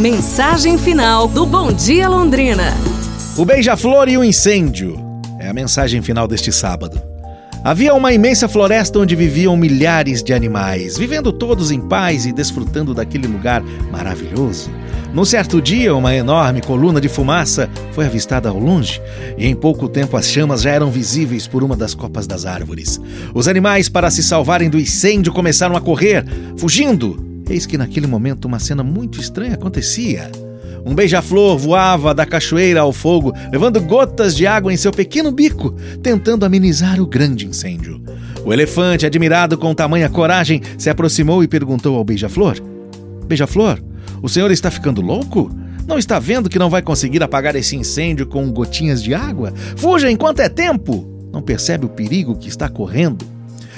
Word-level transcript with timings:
Mensagem 0.00 0.78
final 0.78 1.28
do 1.28 1.44
Bom 1.44 1.70
Dia 1.70 2.08
Londrina. 2.08 2.74
O 3.36 3.44
beija-flor 3.44 4.08
e 4.08 4.16
o 4.16 4.24
incêndio 4.24 4.98
é 5.38 5.46
a 5.46 5.52
mensagem 5.52 6.00
final 6.00 6.26
deste 6.26 6.50
sábado. 6.50 6.98
Havia 7.62 7.92
uma 7.92 8.10
imensa 8.10 8.48
floresta 8.48 8.98
onde 8.98 9.14
viviam 9.14 9.54
milhares 9.58 10.22
de 10.22 10.32
animais, 10.32 10.96
vivendo 10.96 11.30
todos 11.30 11.70
em 11.70 11.82
paz 11.82 12.24
e 12.24 12.32
desfrutando 12.32 12.94
daquele 12.94 13.26
lugar 13.26 13.62
maravilhoso. 13.92 14.70
Num 15.12 15.26
certo 15.26 15.60
dia, 15.60 15.94
uma 15.94 16.14
enorme 16.14 16.62
coluna 16.62 16.98
de 16.98 17.10
fumaça 17.10 17.68
foi 17.92 18.06
avistada 18.06 18.48
ao 18.48 18.58
longe, 18.58 19.02
e 19.36 19.46
em 19.46 19.54
pouco 19.54 19.86
tempo 19.86 20.16
as 20.16 20.30
chamas 20.30 20.62
já 20.62 20.70
eram 20.70 20.90
visíveis 20.90 21.46
por 21.46 21.62
uma 21.62 21.76
das 21.76 21.94
copas 21.94 22.26
das 22.26 22.46
árvores. 22.46 22.98
Os 23.34 23.46
animais, 23.46 23.86
para 23.90 24.10
se 24.10 24.22
salvarem 24.22 24.70
do 24.70 24.80
incêndio, 24.80 25.30
começaram 25.30 25.76
a 25.76 25.80
correr, 25.80 26.24
fugindo. 26.56 27.29
Eis 27.50 27.66
que 27.66 27.76
naquele 27.76 28.06
momento 28.06 28.44
uma 28.44 28.60
cena 28.60 28.84
muito 28.84 29.20
estranha 29.20 29.54
acontecia. 29.54 30.30
Um 30.86 30.94
beija-flor 30.94 31.58
voava 31.58 32.14
da 32.14 32.24
cachoeira 32.24 32.80
ao 32.80 32.92
fogo, 32.92 33.34
levando 33.50 33.80
gotas 33.80 34.36
de 34.36 34.46
água 34.46 34.72
em 34.72 34.76
seu 34.76 34.92
pequeno 34.92 35.32
bico, 35.32 35.74
tentando 36.00 36.46
amenizar 36.46 37.00
o 37.00 37.06
grande 37.06 37.46
incêndio. 37.46 38.00
O 38.44 38.52
elefante, 38.52 39.04
admirado 39.04 39.58
com 39.58 39.74
tamanha 39.74 40.08
coragem, 40.08 40.62
se 40.78 40.88
aproximou 40.88 41.42
e 41.42 41.48
perguntou 41.48 41.96
ao 41.96 42.04
beija-flor: 42.04 42.62
Beija-flor, 43.26 43.82
o 44.22 44.28
senhor 44.28 44.52
está 44.52 44.70
ficando 44.70 45.00
louco? 45.00 45.50
Não 45.88 45.98
está 45.98 46.20
vendo 46.20 46.48
que 46.48 46.58
não 46.58 46.70
vai 46.70 46.82
conseguir 46.82 47.20
apagar 47.20 47.56
esse 47.56 47.74
incêndio 47.74 48.26
com 48.26 48.48
gotinhas 48.52 49.02
de 49.02 49.12
água? 49.12 49.52
Fuja 49.76 50.08
enquanto 50.08 50.38
é 50.38 50.48
tempo! 50.48 51.04
Não 51.32 51.42
percebe 51.42 51.84
o 51.84 51.88
perigo 51.88 52.36
que 52.36 52.48
está 52.48 52.68
correndo? 52.68 53.26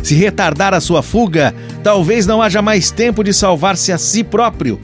Se 0.03 0.15
retardar 0.15 0.75
a 0.75 0.81
sua 0.81 1.03
fuga, 1.03 1.55
talvez 1.83 2.27
não 2.27 2.41
haja 2.41 2.63
mais 2.63 2.91
tempo 2.91 3.23
de 3.23 3.33
salvar-se 3.33 3.93
a 3.93 3.99
si 3.99 4.23
próprio. 4.23 4.81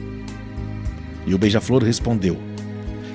E 1.25 1.33
o 1.33 1.37
beija-flor 1.37 1.83
respondeu: 1.83 2.37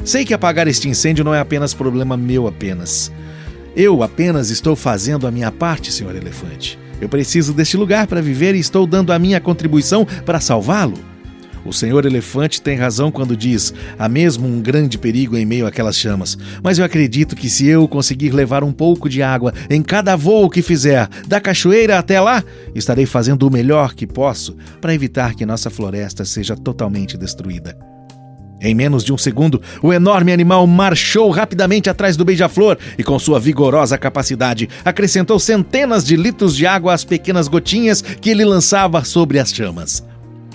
Sei 0.05 0.25
que 0.25 0.35
apagar 0.35 0.69
este 0.69 0.89
incêndio 0.89 1.25
não 1.25 1.35
é 1.35 1.41
apenas 1.41 1.75
problema 1.75 2.17
meu 2.17 2.47
apenas. 2.47 3.13
Eu 3.77 4.03
apenas 4.03 4.51
estou 4.51 4.77
fazendo 4.77 5.27
a 5.27 5.31
minha 5.31 5.51
parte, 5.51 5.93
senhor 5.93 6.15
elefante. 6.15 6.79
Eu 7.01 7.09
preciso 7.09 7.53
deste 7.53 7.77
lugar 7.77 8.07
para 8.07 8.23
viver 8.23 8.55
e 8.55 8.61
estou 8.61 8.87
dando 8.87 9.13
a 9.13 9.19
minha 9.19 9.41
contribuição 9.41 10.07
para 10.25 10.41
salvá-lo. 10.41 11.14
O 11.65 11.73
senhor 11.73 12.05
elefante 12.05 12.61
tem 12.61 12.77
razão 12.77 13.11
quando 13.11 13.37
diz: 13.37 13.73
há 13.99 14.09
mesmo 14.09 14.47
um 14.47 14.61
grande 14.61 14.99
perigo 14.99 15.37
em 15.37 15.47
meio 15.47 15.67
àquelas 15.67 15.97
chamas. 15.97 16.37
Mas 16.63 16.79
eu 16.79 16.85
acredito 16.85 17.35
que 17.35 17.49
se 17.49 17.67
eu 17.67 17.89
conseguir 17.89 18.31
levar 18.31 18.63
um 18.63 18.73
pouco 18.73 19.09
de 19.09 19.23
água 19.23 19.53
em 19.71 19.83
cada 19.83 20.15
voo 20.17 20.51
que 20.51 20.63
fizer, 20.63 21.09
da 21.27 21.41
cachoeira 21.41 21.99
até 21.99 22.21
lá, 22.21 22.45
estarei 22.75 23.07
fazendo 23.07 23.47
o 23.47 23.51
melhor 23.51 23.95
que 23.95 24.07
posso 24.07 24.57
para 24.81 24.95
evitar 24.95 25.35
que 25.35 25.47
nossa 25.47 25.71
floresta 25.71 26.25
seja 26.25 26.57
totalmente 26.57 27.17
destruída. 27.17 27.77
Em 28.61 28.75
menos 28.75 29.05
de 29.05 29.13
um 29.13 29.19
segundo, 29.19 29.61
o 29.83 29.93
enorme 29.93 30.33
animal 30.33 30.67
marchou 30.67 31.31
rapidamente 31.31 31.91
atrás 31.91 32.17
do 32.17 32.25
beija-flor 32.25 32.79
e, 32.97 33.05
com 33.05 33.19
sua 33.19 33.39
vigorosa 33.39 33.99
capacidade, 33.99 34.71
acrescentou 34.83 35.39
centenas 35.39 36.03
de 36.03 36.17
litros 36.17 36.57
de 36.57 36.67
água 36.67 36.95
às 36.95 37.05
pequenas 37.05 37.47
gotinhas 37.47 38.01
que 38.01 38.31
ele 38.31 38.45
lançava 38.45 39.05
sobre 39.05 39.39
as 39.39 39.53
chamas. 39.53 40.03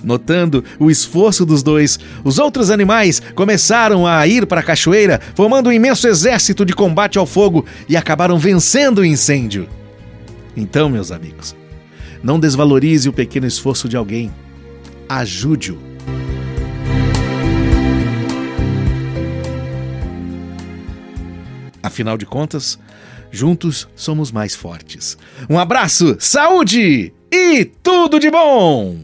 Notando 0.02 0.64
o 0.78 0.90
esforço 0.90 1.44
dos 1.44 1.62
dois, 1.62 1.98
os 2.24 2.38
outros 2.38 2.70
animais 2.70 3.20
começaram 3.34 4.06
a 4.06 4.26
ir 4.26 4.46
para 4.46 4.60
a 4.60 4.64
cachoeira, 4.64 5.20
formando 5.34 5.68
um 5.68 5.72
imenso 5.72 6.06
exército 6.08 6.64
de 6.64 6.72
combate 6.72 7.18
ao 7.18 7.26
fogo 7.26 7.66
e 7.88 7.96
acabaram 7.96 8.38
vencendo 8.38 8.98
o 8.98 9.04
incêndio. 9.04 9.68
Então, 10.56 10.88
meus 10.88 11.12
amigos, 11.12 11.54
não 12.22 12.40
desvalorize 12.40 13.08
o 13.08 13.12
pequeno 13.12 13.46
esforço 13.46 13.88
de 13.88 13.96
alguém. 13.96 14.32
Ajude-o 15.08 15.90
Afinal 21.82 22.18
de 22.18 22.26
contas, 22.26 22.78
juntos 23.30 23.88
somos 23.96 24.30
mais 24.30 24.54
fortes. 24.54 25.16
Um 25.48 25.58
abraço, 25.58 26.16
saúde 26.18 27.12
e 27.32 27.64
tudo 27.82 28.18
de 28.18 28.30
bom! 28.30 29.00